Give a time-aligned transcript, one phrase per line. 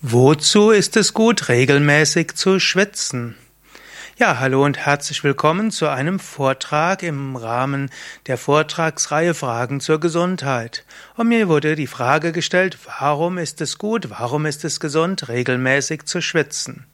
[0.00, 3.34] Wozu ist es gut, regelmäßig zu schwitzen?
[4.16, 7.90] Ja, hallo und herzlich willkommen zu einem Vortrag im Rahmen
[8.28, 10.84] der Vortragsreihe Fragen zur Gesundheit.
[11.16, 16.04] Und mir wurde die Frage gestellt, warum ist es gut, warum ist es gesund, regelmäßig
[16.04, 16.86] zu schwitzen?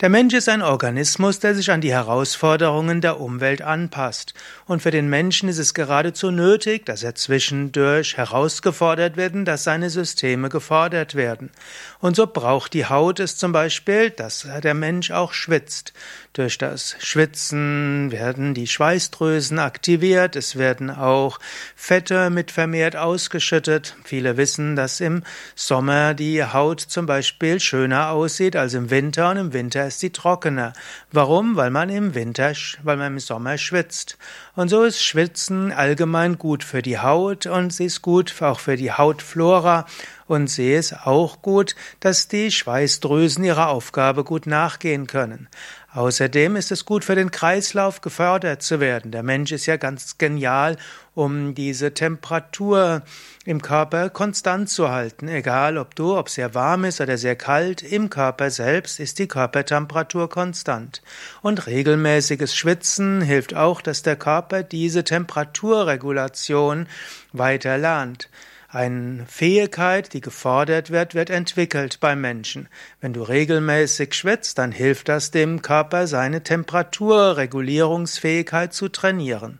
[0.00, 4.32] Der Mensch ist ein Organismus, der sich an die Herausforderungen der Umwelt anpasst.
[4.64, 9.90] Und für den Menschen ist es geradezu nötig, dass er zwischendurch herausgefordert wird, dass seine
[9.90, 11.50] Systeme gefordert werden.
[11.98, 15.92] Und so braucht die Haut es zum Beispiel, dass der Mensch auch schwitzt.
[16.32, 21.40] Durch das Schwitzen werden die Schweißdrüsen aktiviert, es werden auch
[21.76, 23.96] Fette mit vermehrt ausgeschüttet.
[24.04, 25.24] Viele wissen, dass im
[25.56, 30.10] Sommer die Haut zum Beispiel schöner aussieht als im Winter und im Winter ist sie
[30.10, 30.72] trockener.
[31.12, 31.56] Warum?
[31.56, 34.16] Weil man im Winter, weil man im Sommer schwitzt.
[34.56, 38.76] Und so ist Schwitzen allgemein gut für die Haut und sie ist gut auch für
[38.76, 39.86] die Hautflora
[40.26, 45.48] und sie ist auch gut, dass die Schweißdrüsen ihrer Aufgabe gut nachgehen können.
[45.92, 49.10] Außerdem ist es gut für den Kreislauf gefördert zu werden.
[49.10, 50.76] Der Mensch ist ja ganz genial,
[51.14, 53.02] um diese Temperatur
[53.44, 55.26] im Körper konstant zu halten.
[55.26, 59.26] Egal ob du, ob sehr warm ist oder sehr kalt, im Körper selbst ist die
[59.26, 61.02] Körpertemperatur konstant.
[61.42, 66.86] Und regelmäßiges Schwitzen hilft auch, dass der Körper diese Temperaturregulation
[67.32, 68.28] weiter lernt.
[68.72, 72.68] Eine Fähigkeit, die gefordert wird, wird entwickelt beim Menschen.
[73.00, 79.58] Wenn du regelmäßig schwitzt, dann hilft das dem Körper, seine Temperaturregulierungsfähigkeit zu trainieren.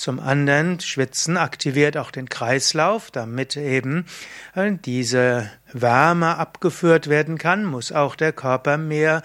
[0.00, 4.06] Zum anderen, Schwitzen aktiviert auch den Kreislauf, damit eben
[4.54, 9.22] äh, diese Wärme abgeführt werden kann, muss auch der Körper mehr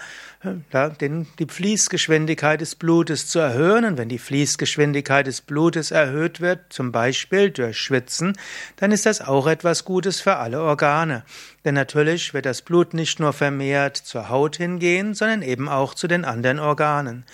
[1.00, 3.84] den, die Fließgeschwindigkeit des Blutes zu erhöhen.
[3.84, 8.36] Und wenn die Fließgeschwindigkeit des Blutes erhöht wird, zum Beispiel durch Schwitzen,
[8.76, 11.24] dann ist das auch etwas Gutes für alle Organe.
[11.64, 16.06] Denn natürlich wird das Blut nicht nur vermehrt zur Haut hingehen, sondern eben auch zu
[16.06, 17.24] den anderen Organen.